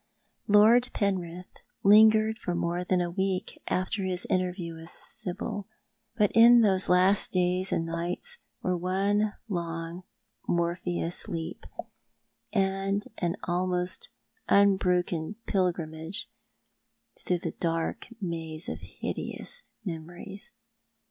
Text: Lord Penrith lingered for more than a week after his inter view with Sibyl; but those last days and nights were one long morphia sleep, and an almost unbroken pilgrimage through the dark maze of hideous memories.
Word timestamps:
Lord 0.47 0.89
Penrith 0.93 1.57
lingered 1.83 2.39
for 2.39 2.55
more 2.55 2.83
than 2.83 3.01
a 3.01 3.11
week 3.11 3.61
after 3.67 4.03
his 4.03 4.25
inter 4.31 4.51
view 4.51 4.73
with 4.73 4.89
Sibyl; 5.05 5.67
but 6.17 6.31
those 6.33 6.89
last 6.89 7.33
days 7.33 7.71
and 7.71 7.85
nights 7.85 8.39
were 8.63 8.75
one 8.75 9.33
long 9.47 10.01
morphia 10.47 11.11
sleep, 11.11 11.67
and 12.51 13.07
an 13.19 13.35
almost 13.43 14.09
unbroken 14.49 15.35
pilgrimage 15.45 16.31
through 17.23 17.37
the 17.37 17.51
dark 17.59 18.07
maze 18.19 18.67
of 18.69 18.79
hideous 18.81 19.61
memories. 19.85 20.49